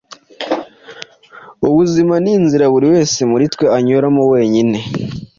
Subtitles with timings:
[1.67, 4.77] ubuzima ni inzira buri wese muri twe anyuramo wenyine.